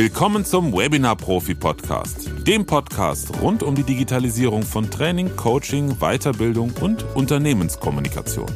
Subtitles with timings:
[0.00, 6.72] Willkommen zum Webinar Profi Podcast, dem Podcast rund um die Digitalisierung von Training, Coaching, Weiterbildung
[6.80, 8.48] und Unternehmenskommunikation.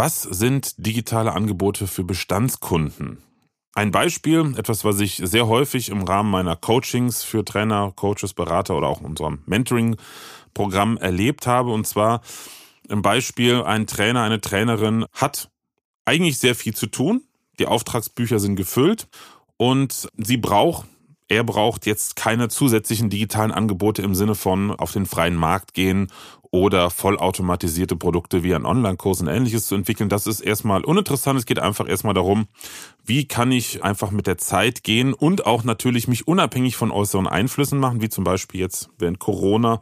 [0.00, 3.18] Was sind digitale Angebote für Bestandskunden?
[3.74, 8.76] Ein Beispiel, etwas, was ich sehr häufig im Rahmen meiner Coachings für Trainer, Coaches, Berater
[8.76, 11.72] oder auch in unserem Mentoring-Programm erlebt habe.
[11.72, 12.20] Und zwar
[12.88, 15.50] im Beispiel, ein Trainer, eine Trainerin hat
[16.04, 17.24] eigentlich sehr viel zu tun.
[17.58, 19.08] Die Auftragsbücher sind gefüllt
[19.56, 20.86] und sie braucht
[21.30, 26.10] er braucht jetzt keine zusätzlichen digitalen Angebote im Sinne von auf den freien Markt gehen
[26.50, 30.08] oder vollautomatisierte Produkte wie ein Online-Kurs und ähnliches zu entwickeln.
[30.08, 31.38] Das ist erstmal uninteressant.
[31.38, 32.46] Es geht einfach erstmal darum,
[33.04, 37.26] wie kann ich einfach mit der Zeit gehen und auch natürlich mich unabhängig von äußeren
[37.26, 39.80] Einflüssen machen, wie zum Beispiel jetzt während Corona,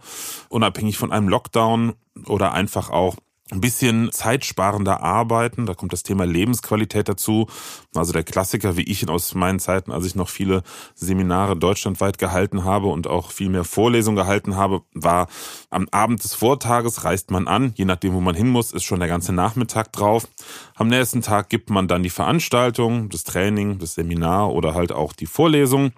[0.48, 1.94] unabhängig von einem Lockdown
[2.26, 3.16] oder einfach auch
[3.52, 5.66] ein bisschen zeitsparender arbeiten.
[5.66, 7.46] Da kommt das Thema Lebensqualität dazu.
[7.94, 10.64] Also der Klassiker, wie ich ihn aus meinen Zeiten, als ich noch viele
[10.96, 15.28] Seminare deutschlandweit gehalten habe und auch viel mehr Vorlesungen gehalten habe, war
[15.70, 18.98] am Abend des Vortages reist man an, je nachdem, wo man hin muss, ist schon
[18.98, 20.26] der ganze Nachmittag drauf.
[20.74, 25.12] Am nächsten Tag gibt man dann die Veranstaltung, das Training, das Seminar oder halt auch
[25.12, 25.92] die Vorlesung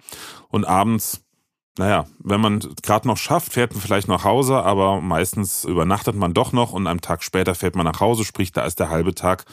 [0.49, 1.23] und abends
[1.79, 6.33] naja, wenn man gerade noch schafft, fährt man vielleicht nach Hause, aber meistens übernachtet man
[6.33, 9.15] doch noch und einen Tag später fährt man nach Hause, sprich, da ist der halbe
[9.15, 9.45] Tag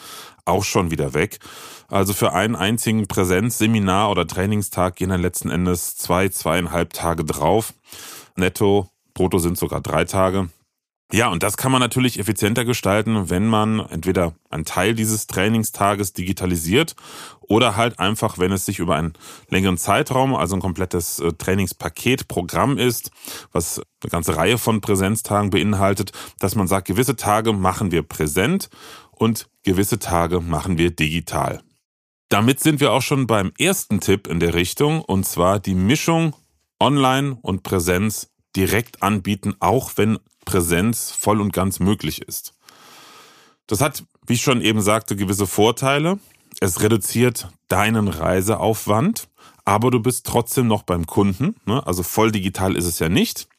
[0.43, 1.39] auch schon wieder weg.
[1.87, 7.73] Also für einen einzigen Präsenzseminar oder Trainingstag gehen dann letzten Endes zwei, zweieinhalb Tage drauf.
[8.35, 10.49] Netto, brutto sind sogar drei Tage.
[11.13, 16.11] Ja, und das kann man natürlich effizienter gestalten, wenn man entweder einen Teil dieses Trainingstages
[16.11, 16.97] digitalisiert
[17.39, 19.13] oder halt einfach, wenn es sich über einen
[19.49, 23.11] längeren Zeitraum, also ein komplettes äh, Trainingspaket, Programm ist,
[23.53, 28.69] was eine ganze Reihe von Präsenztagen beinhaltet, dass man sagt, gewisse Tage machen wir präsent
[29.11, 31.61] und gewisse Tage machen wir digital.
[32.27, 36.35] Damit sind wir auch schon beim ersten Tipp in der Richtung, und zwar die Mischung
[36.81, 42.53] Online und Präsenz direkt anbieten, auch wenn Präsenz voll und ganz möglich ist.
[43.67, 46.19] Das hat, wie ich schon eben sagte, gewisse Vorteile.
[46.61, 49.27] Es reduziert deinen Reiseaufwand,
[49.65, 51.57] aber du bist trotzdem noch beim Kunden.
[51.65, 51.85] Ne?
[51.85, 53.49] Also voll digital ist es ja nicht.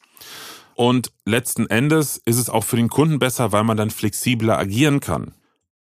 [0.74, 5.00] Und letzten Endes ist es auch für den Kunden besser, weil man dann flexibler agieren
[5.00, 5.34] kann.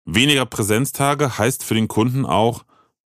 [0.06, 2.64] Weniger Präsenztage heißt für den Kunden auch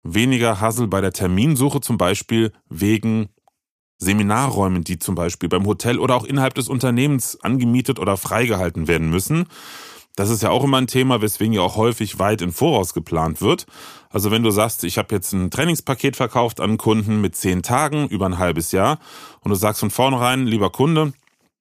[0.03, 3.27] weniger Hassel bei der Terminsuche, zum Beispiel wegen
[4.03, 9.09] Seminarräumen, die zum Beispiel beim Hotel oder auch innerhalb des Unternehmens angemietet oder freigehalten werden
[9.09, 9.47] müssen.
[10.15, 13.41] Das ist ja auch immer ein Thema, weswegen ja auch häufig weit in Voraus geplant
[13.41, 13.65] wird.
[14.09, 18.07] Also wenn du sagst, ich habe jetzt ein Trainingspaket verkauft an Kunden mit zehn Tagen
[18.07, 18.99] über ein halbes Jahr
[19.41, 21.13] und du sagst von vornherein, lieber Kunde,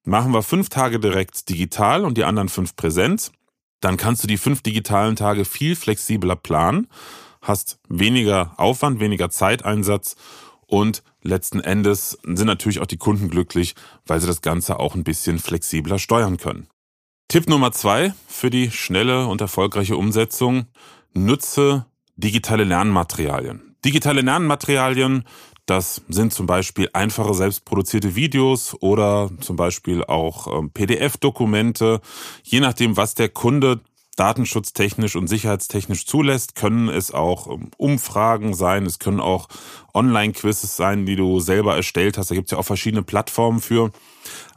[0.05, 3.31] machen wir fünf Tage direkt digital und die anderen fünf Präsenz,
[3.79, 6.87] dann kannst du die fünf digitalen Tage viel flexibler planen,
[7.41, 10.15] hast weniger Aufwand, weniger Zeiteinsatz
[10.67, 13.75] und letzten Endes sind natürlich auch die Kunden glücklich,
[14.05, 16.67] weil sie das Ganze auch ein bisschen flexibler steuern können.
[17.27, 20.67] Tipp Nummer zwei für die schnelle und erfolgreiche Umsetzung.
[21.13, 21.85] Nutze
[22.15, 23.75] digitale Lernmaterialien.
[23.83, 25.23] Digitale Lernmaterialien,
[25.65, 32.01] das sind zum Beispiel einfache selbstproduzierte Videos oder zum Beispiel auch ähm, PDF-Dokumente.
[32.43, 33.81] Je nachdem, was der Kunde
[34.15, 39.47] datenschutztechnisch und sicherheitstechnisch zulässt, können es auch ähm, Umfragen sein, es können auch
[39.93, 42.29] Online-Quizzes sein, die du selber erstellt hast.
[42.31, 43.91] Da gibt es ja auch verschiedene Plattformen für.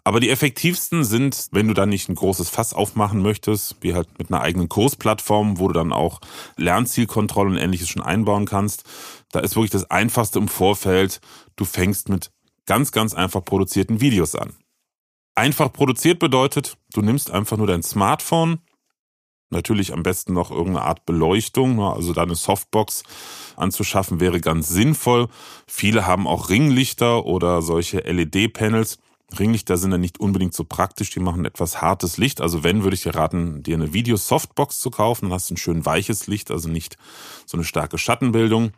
[0.04, 4.06] Aber die effektivsten sind, wenn du dann nicht ein großes Fass aufmachen möchtest, wie halt
[4.18, 6.20] mit einer eigenen Kursplattform, wo du dann auch
[6.56, 8.84] Lernzielkontrolle und ähnliches schon einbauen kannst.
[9.32, 11.20] Da ist wirklich das Einfachste im Vorfeld.
[11.56, 12.30] Du fängst mit
[12.66, 14.54] ganz, ganz einfach produzierten Videos an.
[15.34, 18.60] Einfach produziert bedeutet, du nimmst einfach nur dein Smartphone,
[19.50, 21.92] Natürlich am besten noch irgendeine Art Beleuchtung, ne?
[21.92, 23.04] also da eine Softbox
[23.56, 25.28] anzuschaffen wäre ganz sinnvoll.
[25.68, 28.98] Viele haben auch Ringlichter oder solche LED-Panels.
[29.38, 32.40] Ringlichter sind ja nicht unbedingt so praktisch, die machen etwas hartes Licht.
[32.40, 35.58] Also wenn, würde ich dir raten, dir eine Video-Softbox zu kaufen, dann hast du ein
[35.58, 36.96] schön weiches Licht, also nicht
[37.44, 38.72] so eine starke Schattenbildung.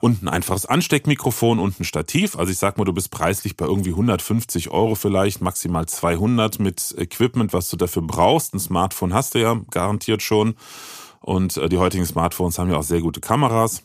[0.00, 2.36] Und ein einfaches Ansteckmikrofon und ein Stativ.
[2.36, 6.94] Also ich sag mal, du bist preislich bei irgendwie 150 Euro vielleicht, maximal 200 mit
[6.96, 8.54] Equipment, was du dafür brauchst.
[8.54, 10.54] Ein Smartphone hast du ja garantiert schon.
[11.20, 13.82] Und äh, die heutigen Smartphones haben ja auch sehr gute Kameras.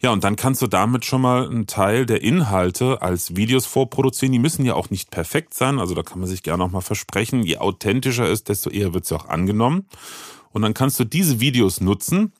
[0.00, 4.32] Ja, und dann kannst du damit schon mal einen Teil der Inhalte als Videos vorproduzieren.
[4.32, 6.80] Die müssen ja auch nicht perfekt sein, also da kann man sich gerne auch mal
[6.80, 7.42] versprechen.
[7.42, 9.86] Je authentischer ist, desto eher wird sie auch angenommen.
[10.52, 12.32] und dann kannst du diese Videos nutzen,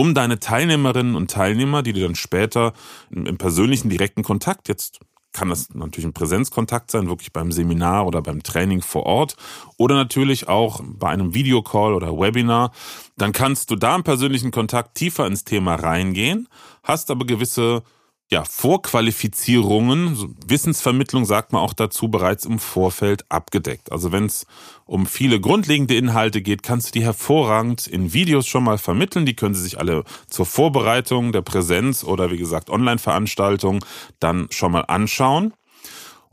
[0.00, 2.72] um deine Teilnehmerinnen und Teilnehmer, die du dann später
[3.10, 5.00] im, persönlichen direkten Kontakt jetzt
[5.32, 9.36] kann das natürlich ein Präsenzkontakt sein, wirklich beim Seminar oder beim Training vor Ort
[9.76, 12.72] oder natürlich auch bei einem Videocall oder Webinar.
[13.18, 16.48] Dann kannst du da im persönlichen Kontakt tiefer ins Thema reingehen,
[16.82, 17.82] hast aber gewisse
[18.30, 23.92] ja, Vorqualifizierungen, Wissensvermittlung sagt man auch dazu, bereits im Vorfeld abgedeckt.
[23.92, 24.46] Also wenn es
[24.90, 29.24] um viele grundlegende Inhalte geht, kannst du die hervorragend in Videos schon mal vermitteln.
[29.24, 33.84] Die können Sie sich alle zur Vorbereitung der Präsenz oder wie gesagt Online-Veranstaltung
[34.18, 35.54] dann schon mal anschauen.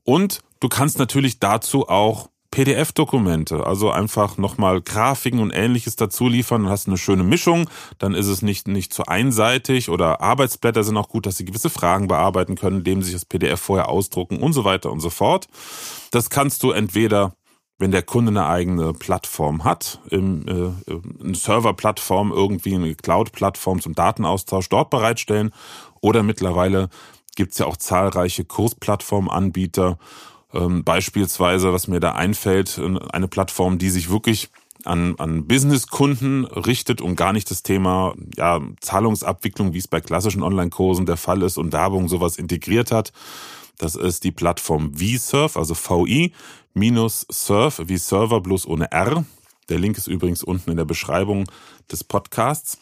[0.04, 6.64] Und du kannst natürlich dazu auch PDF-Dokumente, also einfach nochmal Grafiken und ähnliches dazu liefern,
[6.64, 7.70] dann hast du eine schöne Mischung,
[8.00, 11.70] dann ist es nicht, nicht zu einseitig oder Arbeitsblätter sind auch gut, dass sie gewisse
[11.70, 15.48] Fragen bearbeiten können, indem sie das PDF vorher ausdrucken und so weiter und so fort.
[16.10, 17.37] Das kannst du entweder
[17.80, 23.94] wenn der Kunde eine eigene Plattform hat, im, äh, eine Server-Plattform, irgendwie eine Cloud-Plattform zum
[23.94, 25.52] Datenaustausch dort bereitstellen.
[26.02, 26.90] Oder mittlerweile
[27.36, 30.00] gibt's ja auch zahlreiche Kursplattformanbieter
[30.54, 32.80] ähm, beispielsweise, was mir da einfällt,
[33.12, 34.50] eine Plattform, die sich wirklich
[34.88, 40.44] an, an Businesskunden richtet und gar nicht das Thema ja, Zahlungsabwicklung, wie es bei klassischen
[40.44, 43.12] Online-Kursen der Fall ist und Werbung sowas integriert hat.
[43.78, 46.34] Das ist die Plattform vSurf, also VI
[46.74, 49.26] minus Surf, wie Server bloß ohne R.
[49.70, 51.46] Der Link ist übrigens unten in der Beschreibung
[51.92, 52.80] des Podcasts.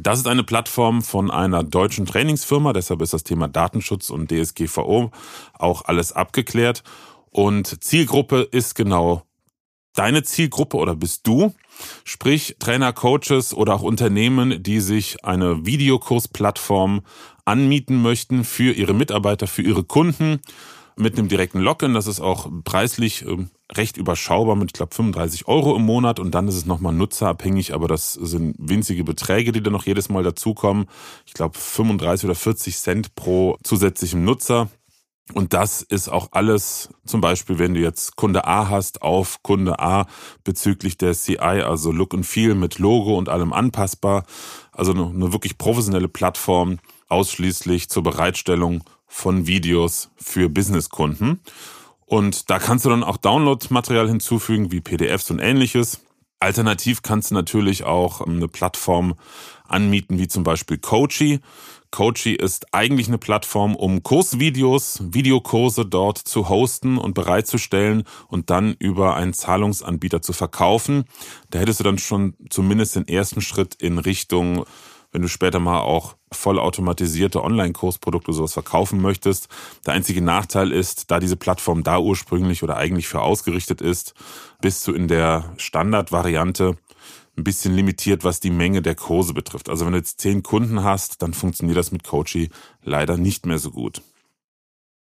[0.00, 5.12] Das ist eine Plattform von einer deutschen Trainingsfirma, deshalb ist das Thema Datenschutz und DSGVO
[5.54, 6.82] auch alles abgeklärt.
[7.30, 9.22] Und Zielgruppe ist genau
[9.94, 11.54] deine Zielgruppe oder bist du?
[12.04, 17.02] Sprich Trainer, Coaches oder auch Unternehmen, die sich eine Videokursplattform
[17.44, 20.40] anmieten möchten für ihre Mitarbeiter, für ihre Kunden
[20.96, 21.94] mit einem direkten Login.
[21.94, 26.34] Das ist auch preislich ähm, recht überschaubar mit, ich glaube, 35 Euro im Monat und
[26.34, 30.22] dann ist es nochmal nutzerabhängig, aber das sind winzige Beträge, die dann noch jedes Mal
[30.22, 30.86] dazukommen.
[31.26, 34.68] Ich glaube, 35 oder 40 Cent pro zusätzlichem Nutzer.
[35.32, 39.78] Und das ist auch alles, zum Beispiel, wenn du jetzt Kunde A hast, auf Kunde
[39.78, 40.06] A
[40.44, 44.26] bezüglich der CI, also Look and Feel mit Logo und allem anpassbar.
[44.72, 46.78] Also eine, wirklich professionelle Plattform,
[47.08, 51.40] ausschließlich zur Bereitstellung von Videos für Businesskunden.
[52.04, 56.00] Und da kannst du dann auch Download-Material hinzufügen, wie PDFs und ähnliches.
[56.38, 59.14] Alternativ kannst du natürlich auch ähm, eine Plattform
[59.66, 61.40] anmieten, wie zum Beispiel Coachy.
[61.94, 68.74] Coachy ist eigentlich eine Plattform, um Kursvideos, Videokurse dort zu hosten und bereitzustellen und dann
[68.80, 71.04] über einen Zahlungsanbieter zu verkaufen.
[71.50, 74.64] Da hättest du dann schon zumindest den ersten Schritt in Richtung
[75.12, 79.46] wenn du später mal auch vollautomatisierte Online-Kursprodukte sowas verkaufen möchtest.
[79.86, 84.14] Der einzige Nachteil ist, da diese Plattform da ursprünglich oder eigentlich für ausgerichtet ist,
[84.60, 86.76] bist du in der Standardvariante
[87.36, 89.68] ein bisschen limitiert, was die Menge der Kurse betrifft.
[89.68, 92.50] Also wenn du jetzt zehn Kunden hast, dann funktioniert das mit Coachy
[92.82, 94.02] leider nicht mehr so gut.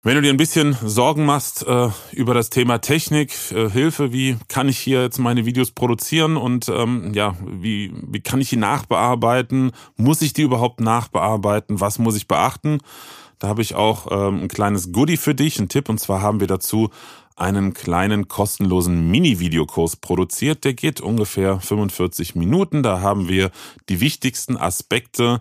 [0.04, 4.36] Wenn du dir ein bisschen Sorgen machst äh, über das Thema Technik, äh, Hilfe, wie
[4.48, 8.56] kann ich hier jetzt meine Videos produzieren und ähm, ja, wie, wie kann ich die
[8.56, 9.72] nachbearbeiten?
[9.98, 11.82] Muss ich die überhaupt nachbearbeiten?
[11.82, 12.80] Was muss ich beachten?
[13.38, 16.40] Da habe ich auch ähm, ein kleines Goodie für dich, ein Tipp, und zwar haben
[16.40, 16.90] wir dazu
[17.36, 20.64] einen kleinen kostenlosen Mini-Videokurs produziert.
[20.64, 22.84] Der geht ungefähr 45 Minuten.
[22.84, 23.52] Da haben wir
[23.90, 25.40] die wichtigsten Aspekte,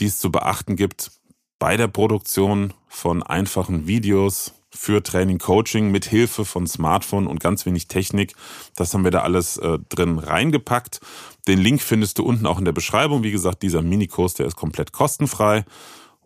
[0.00, 1.10] die es zu beachten gibt
[1.58, 7.64] bei der Produktion von einfachen Videos für Training, Coaching mit Hilfe von Smartphone und ganz
[7.64, 8.34] wenig Technik.
[8.76, 11.00] Das haben wir da alles äh, drin reingepackt.
[11.46, 13.22] Den Link findest du unten auch in der Beschreibung.
[13.22, 15.64] Wie gesagt, dieser Minikurs, der ist komplett kostenfrei.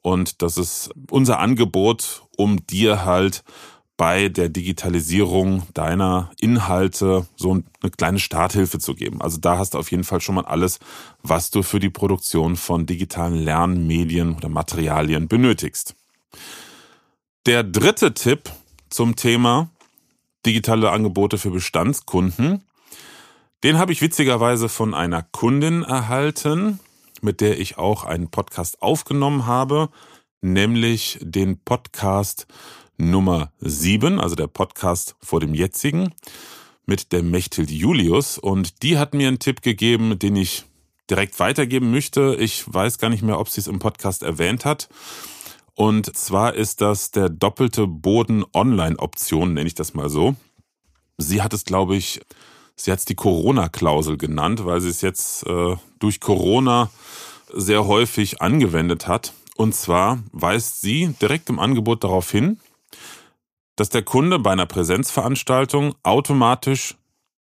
[0.00, 3.44] Und das ist unser Angebot, um dir halt
[3.98, 9.20] bei der Digitalisierung deiner Inhalte so eine kleine Starthilfe zu geben.
[9.20, 10.78] Also da hast du auf jeden Fall schon mal alles,
[11.24, 15.96] was du für die Produktion von digitalen Lernmedien oder Materialien benötigst.
[17.44, 18.50] Der dritte Tipp
[18.88, 19.68] zum Thema
[20.46, 22.62] digitale Angebote für Bestandskunden,
[23.64, 26.78] den habe ich witzigerweise von einer Kundin erhalten,
[27.20, 29.88] mit der ich auch einen Podcast aufgenommen habe,
[30.40, 32.46] nämlich den Podcast
[32.98, 36.12] Nummer 7, also der Podcast vor dem jetzigen,
[36.84, 38.38] mit der Mechthild Julius.
[38.38, 40.64] Und die hat mir einen Tipp gegeben, den ich
[41.08, 42.36] direkt weitergeben möchte.
[42.38, 44.88] Ich weiß gar nicht mehr, ob sie es im Podcast erwähnt hat.
[45.74, 50.34] Und zwar ist das der doppelte Boden Online-Option, nenne ich das mal so.
[51.18, 52.20] Sie hat es, glaube ich,
[52.74, 56.90] sie hat es die Corona-Klausel genannt, weil sie es jetzt äh, durch Corona
[57.52, 59.32] sehr häufig angewendet hat.
[59.56, 62.58] Und zwar weist sie direkt im Angebot darauf hin,
[63.78, 66.96] dass der Kunde bei einer Präsenzveranstaltung automatisch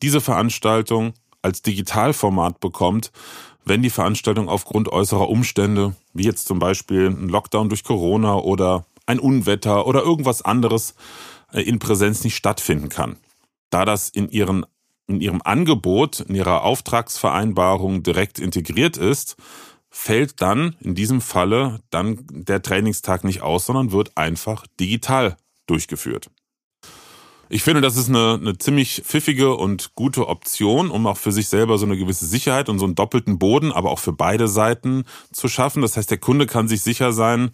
[0.03, 3.11] diese Veranstaltung als Digitalformat bekommt,
[3.65, 8.85] wenn die Veranstaltung aufgrund äußerer Umstände, wie jetzt zum Beispiel ein Lockdown durch Corona oder
[9.07, 10.95] ein Unwetter oder irgendwas anderes
[11.53, 13.17] äh, in Präsenz nicht stattfinden kann.
[13.71, 14.67] Da das in, ihren,
[15.07, 19.37] in ihrem Angebot, in ihrer Auftragsvereinbarung direkt integriert ist,
[19.89, 25.39] fällt dann in diesem Falle dann der Trainingstag nicht aus, sondern wird einfach digital
[25.71, 26.31] durchgeführt.
[27.53, 31.49] Ich finde, das ist eine, eine ziemlich pfiffige und gute Option, um auch für sich
[31.49, 35.05] selber so eine gewisse Sicherheit und so einen doppelten Boden, aber auch für beide Seiten
[35.33, 35.83] zu schaffen.
[35.83, 37.51] Das heißt, der Kunde kann sich sicher sein,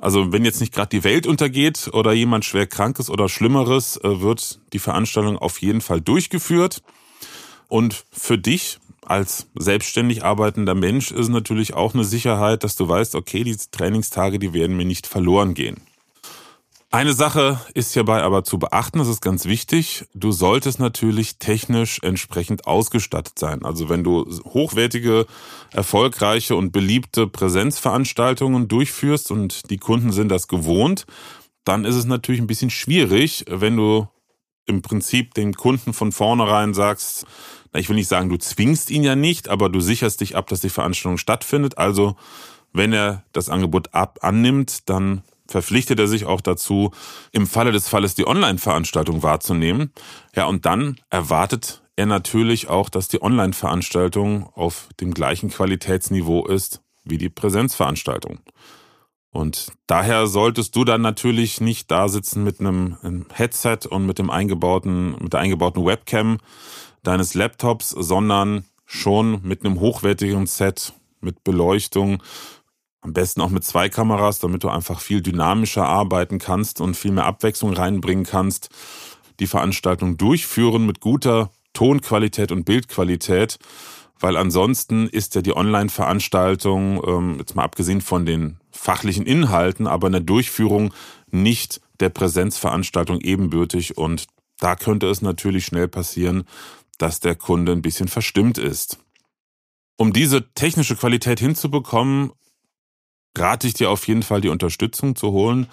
[0.00, 3.98] also wenn jetzt nicht gerade die Welt untergeht oder jemand schwer krank ist oder Schlimmeres,
[3.98, 6.82] äh, wird die Veranstaltung auf jeden Fall durchgeführt.
[7.68, 13.14] Und für dich als selbstständig arbeitender Mensch ist natürlich auch eine Sicherheit, dass du weißt,
[13.14, 15.76] okay, diese Trainingstage, die werden mir nicht verloren gehen.
[16.94, 20.04] Eine Sache ist hierbei aber zu beachten, das ist ganz wichtig.
[20.14, 23.64] Du solltest natürlich technisch entsprechend ausgestattet sein.
[23.64, 25.26] Also wenn du hochwertige,
[25.72, 31.04] erfolgreiche und beliebte Präsenzveranstaltungen durchführst und die Kunden sind das gewohnt,
[31.64, 34.06] dann ist es natürlich ein bisschen schwierig, wenn du
[34.64, 37.26] im Prinzip den Kunden von vornherein sagst,
[37.74, 40.60] ich will nicht sagen, du zwingst ihn ja nicht, aber du sicherst dich ab, dass
[40.60, 41.76] die Veranstaltung stattfindet.
[41.76, 42.14] Also
[42.72, 46.90] wenn er das Angebot ab annimmt, dann verpflichtet er sich auch dazu,
[47.32, 49.92] im Falle des Falles die Online-Veranstaltung wahrzunehmen.
[50.34, 56.80] Ja, und dann erwartet er natürlich auch, dass die Online-Veranstaltung auf dem gleichen Qualitätsniveau ist
[57.04, 58.40] wie die Präsenzveranstaltung.
[59.30, 64.30] Und daher solltest du dann natürlich nicht da sitzen mit einem Headset und mit dem
[64.30, 66.38] eingebauten, mit der eingebauten Webcam
[67.02, 72.22] deines Laptops, sondern schon mit einem hochwertigen Set, mit Beleuchtung,
[73.04, 77.12] am besten auch mit zwei Kameras, damit du einfach viel dynamischer arbeiten kannst und viel
[77.12, 78.70] mehr Abwechslung reinbringen kannst.
[79.40, 83.58] Die Veranstaltung durchführen mit guter Tonqualität und Bildqualität,
[84.18, 90.06] weil ansonsten ist ja die Online-Veranstaltung, ähm, jetzt mal abgesehen von den fachlichen Inhalten, aber
[90.06, 90.94] in der Durchführung
[91.30, 94.26] nicht der Präsenzveranstaltung ebenbürtig und
[94.60, 96.44] da könnte es natürlich schnell passieren,
[96.96, 98.98] dass der Kunde ein bisschen verstimmt ist.
[99.96, 102.30] Um diese technische Qualität hinzubekommen,
[103.36, 105.66] rate ich dir auf jeden Fall, die Unterstützung zu holen.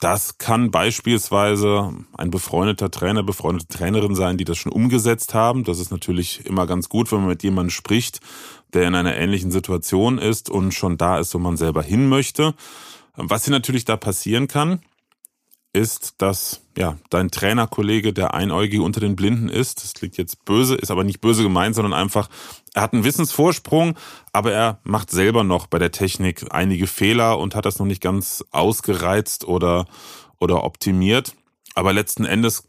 [0.00, 5.64] Das kann beispielsweise ein befreundeter Trainer, befreundete Trainerin sein, die das schon umgesetzt haben.
[5.64, 8.20] Das ist natürlich immer ganz gut, wenn man mit jemandem spricht,
[8.72, 12.54] der in einer ähnlichen Situation ist und schon da ist, wo man selber hin möchte.
[13.16, 14.80] Was hier natürlich da passieren kann,
[15.74, 19.82] ist, dass ja dein Trainerkollege der Einäugige unter den Blinden ist.
[19.82, 22.28] Das klingt jetzt böse, ist aber nicht böse gemeint, sondern einfach,
[22.74, 23.96] er hat einen Wissensvorsprung,
[24.32, 28.02] aber er macht selber noch bei der Technik einige Fehler und hat das noch nicht
[28.02, 29.86] ganz ausgereizt oder,
[30.38, 31.34] oder optimiert.
[31.74, 32.64] Aber letzten Endes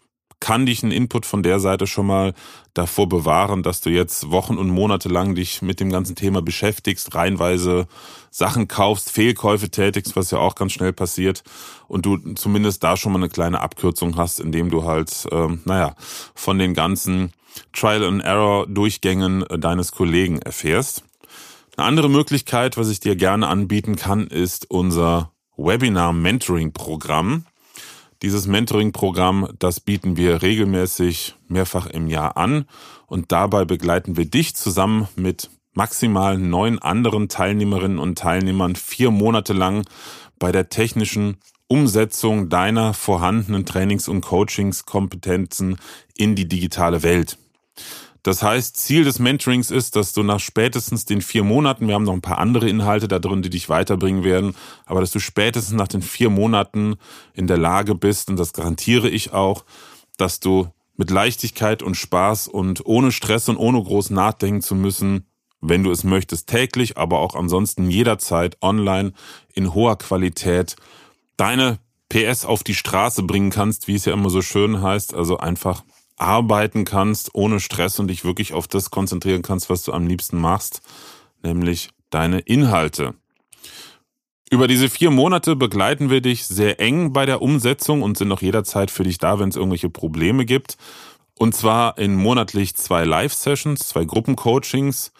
[0.45, 2.35] kann dich ein Input von der Seite schon mal
[2.75, 7.15] davor bewahren, dass du jetzt Wochen und Monate lang dich mit dem ganzen Thema beschäftigst,
[7.15, 7.87] reinweise
[8.29, 11.41] Sachen kaufst, Fehlkäufe tätigst, was ja auch ganz schnell passiert
[11.87, 15.95] und du zumindest da schon mal eine kleine Abkürzung hast, indem du halt, ähm, naja,
[16.35, 17.33] von den ganzen
[17.73, 21.03] Trial-and-Error-Durchgängen deines Kollegen erfährst.
[21.75, 27.47] Eine andere Möglichkeit, was ich dir gerne anbieten kann, ist unser Webinar-Mentoring-Programm.
[28.25, 32.65] Dieses Mentoring-Programm, das bieten wir regelmäßig mehrfach im Jahr an
[33.05, 39.53] und dabei begleiten wir dich zusammen mit maximal neun anderen Teilnehmerinnen und Teilnehmern vier Monate
[39.53, 39.85] lang
[40.39, 45.77] bei der technischen Umsetzung deiner vorhandenen Trainings- und Coachingskompetenzen
[46.17, 47.37] in die digitale Welt.
[48.25, 52.05] Das heißt, Ziel des Mentorings ist, dass du nach spätestens den vier Monaten, wir haben
[52.05, 54.55] noch ein paar andere Inhalte da drin, die dich weiterbringen werden,
[54.87, 56.95] aber dass du spätestens nach den vier Monaten
[57.35, 59.63] in der Lage bist, und das garantiere ich auch,
[60.17, 65.27] dass du mit Leichtigkeit und Spaß und ohne Stress und ohne groß nachdenken zu müssen,
[65.61, 69.13] wenn du es möchtest, täglich, aber auch ansonsten jederzeit online
[69.53, 70.77] in hoher Qualität
[71.37, 71.77] deine
[72.09, 75.83] PS auf die Straße bringen kannst, wie es ja immer so schön heißt, also einfach
[76.17, 80.39] arbeiten kannst ohne Stress und dich wirklich auf das konzentrieren kannst, was du am liebsten
[80.39, 80.81] machst,
[81.43, 83.15] nämlich deine Inhalte.
[84.51, 88.41] Über diese vier Monate begleiten wir dich sehr eng bei der Umsetzung und sind auch
[88.41, 90.77] jederzeit für dich da, wenn es irgendwelche Probleme gibt.
[91.37, 95.11] Und zwar in monatlich zwei Live-Sessions, zwei Gruppencoachings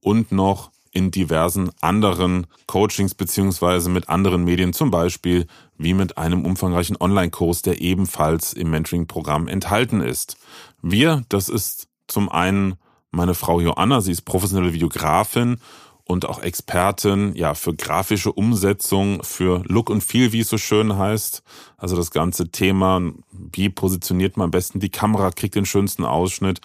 [0.00, 5.46] und noch in diversen anderen Coachings beziehungsweise mit anderen Medien, zum Beispiel
[5.76, 10.38] wie mit einem umfangreichen Online-Kurs, der ebenfalls im Mentoring-Programm enthalten ist.
[10.80, 12.76] Wir, das ist zum einen
[13.10, 15.58] meine Frau Joanna, sie ist professionelle Videografin
[16.06, 20.98] und auch Expertin ja für grafische Umsetzung, für Look und Feel, wie es so schön
[20.98, 21.42] heißt.
[21.78, 23.00] Also das ganze Thema,
[23.32, 26.60] wie positioniert man am besten die Kamera, kriegt den schönsten Ausschnitt,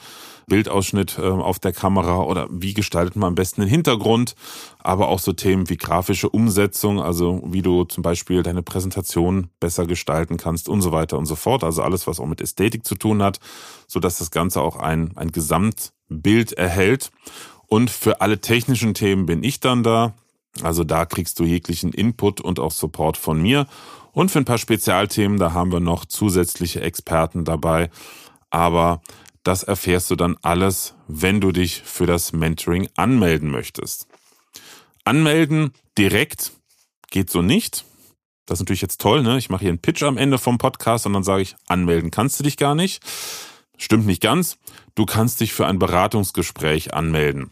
[0.48, 4.36] Bildausschnitt äh, auf der Kamera oder wie gestaltet man am besten den Hintergrund,
[4.79, 9.86] aber auch so Themen wie grafische Umsetzung, also wie du zum Beispiel deine Präsentation besser
[9.86, 11.63] gestalten kannst und so weiter und so fort.
[11.63, 13.39] Also alles, was auch mit Ästhetik zu tun hat,
[13.88, 17.12] so dass das Ganze auch ein, ein Gesamtbild erhält.
[17.70, 20.14] Und für alle technischen Themen bin ich dann da.
[20.62, 23.68] Also da kriegst du jeglichen Input und auch Support von mir.
[24.12, 27.92] Und für ein paar Spezialthemen, da haben wir noch zusätzliche Experten dabei.
[28.50, 29.02] Aber
[29.44, 34.08] das erfährst du dann alles, wenn du dich für das Mentoring anmelden möchtest.
[35.06, 36.52] Anmelden direkt
[37.12, 37.86] geht so nicht.
[38.46, 39.38] Das ist natürlich jetzt toll, ne?
[39.38, 42.40] Ich mache hier einen Pitch am Ende vom Podcast und dann sage ich, anmelden kannst
[42.40, 43.04] du dich gar nicht.
[43.78, 44.58] Stimmt nicht ganz.
[44.96, 47.52] Du kannst dich für ein Beratungsgespräch anmelden.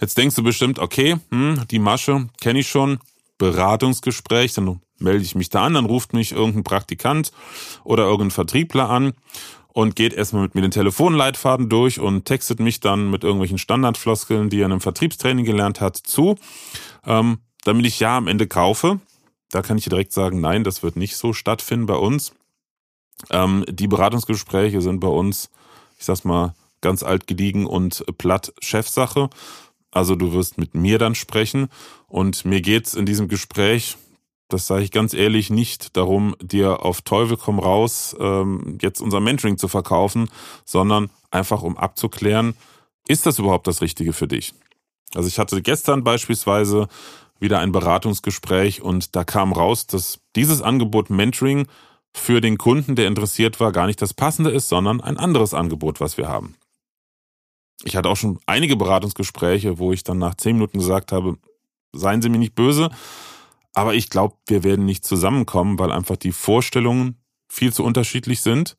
[0.00, 2.98] Jetzt denkst du bestimmt, okay, hm, die Masche kenne ich schon,
[3.38, 7.32] Beratungsgespräch, dann melde ich mich da an, dann ruft mich irgendein Praktikant
[7.84, 9.12] oder irgendein Vertriebler an
[9.76, 14.48] und geht erstmal mit mir den Telefonleitfaden durch und textet mich dann mit irgendwelchen Standardfloskeln,
[14.48, 16.36] die er in einem Vertriebstraining gelernt hat, zu,
[17.04, 19.00] ähm, damit ich ja am Ende kaufe.
[19.50, 22.32] Da kann ich dir direkt sagen, nein, das wird nicht so stattfinden bei uns.
[23.30, 25.50] Ähm, die Beratungsgespräche sind bei uns,
[25.98, 29.28] ich sag's mal, ganz alt gediegen und platt Chefsache.
[29.90, 31.68] Also du wirst mit mir dann sprechen
[32.06, 33.96] und mir geht's in diesem Gespräch,
[34.48, 39.20] das sage ich ganz ehrlich, nicht darum, dir auf Teufel komm raus ähm, jetzt unser
[39.20, 40.28] Mentoring zu verkaufen,
[40.64, 42.54] sondern einfach um abzuklären,
[43.08, 44.54] ist das überhaupt das Richtige für dich?
[45.14, 46.88] Also ich hatte gestern beispielsweise
[47.38, 51.66] wieder ein Beratungsgespräch und da kam raus, dass dieses Angebot Mentoring
[52.14, 56.00] für den Kunden, der interessiert war, gar nicht das passende ist, sondern ein anderes Angebot,
[56.00, 56.54] was wir haben.
[57.84, 61.38] Ich hatte auch schon einige Beratungsgespräche, wo ich dann nach zehn Minuten gesagt habe,
[61.92, 62.90] seien Sie mir nicht böse,
[63.74, 68.76] aber ich glaube, wir werden nicht zusammenkommen, weil einfach die Vorstellungen viel zu unterschiedlich sind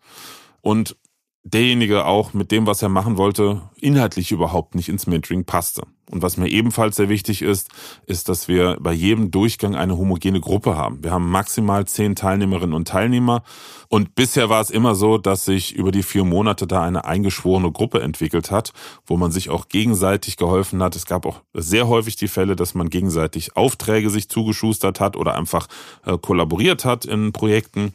[0.62, 0.98] und
[1.44, 5.84] derjenige auch mit dem, was er machen wollte, inhaltlich überhaupt nicht ins Mentoring passte.
[6.10, 7.70] Und was mir ebenfalls sehr wichtig ist,
[8.06, 11.04] ist, dass wir bei jedem Durchgang eine homogene Gruppe haben.
[11.04, 13.44] Wir haben maximal zehn Teilnehmerinnen und Teilnehmer.
[13.90, 17.72] Und bisher war es immer so, dass sich über die vier Monate da eine eingeschworene
[17.74, 18.72] Gruppe entwickelt hat,
[19.06, 20.96] wo man sich auch gegenseitig geholfen hat.
[20.96, 25.36] Es gab auch sehr häufig die Fälle, dass man gegenseitig Aufträge sich zugeschustert hat oder
[25.36, 25.68] einfach
[26.06, 27.94] äh, kollaboriert hat in Projekten.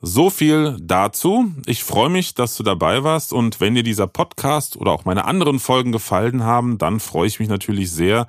[0.00, 1.52] So viel dazu.
[1.66, 5.24] Ich freue mich, dass du dabei warst und wenn dir dieser Podcast oder auch meine
[5.24, 8.28] anderen Folgen gefallen haben, dann freue ich mich natürlich sehr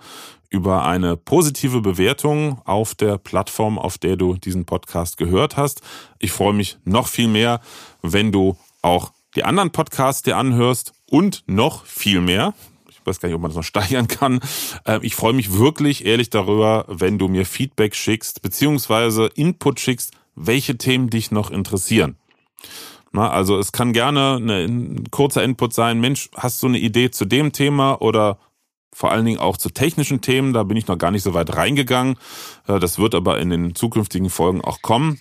[0.50, 5.82] über eine positive Bewertung auf der Plattform, auf der du diesen Podcast gehört hast.
[6.18, 7.62] Ich freue mich noch viel mehr,
[8.02, 12.56] wenn du auch die anderen Podcasts dir anhörst und noch viel mehr,
[13.10, 14.40] weiß gar nicht, ob man das noch steigern kann.
[14.86, 20.14] Äh, ich freue mich wirklich ehrlich darüber, wenn du mir Feedback schickst, beziehungsweise Input schickst,
[20.40, 22.16] welche Themen dich noch interessieren.
[23.12, 27.26] Na, also es kann gerne ein kurzer Input sein, Mensch, hast du eine Idee zu
[27.26, 28.38] dem Thema oder
[28.94, 31.54] vor allen Dingen auch zu technischen Themen, da bin ich noch gar nicht so weit
[31.56, 32.16] reingegangen.
[32.68, 35.20] Äh, das wird aber in den zukünftigen Folgen auch kommen.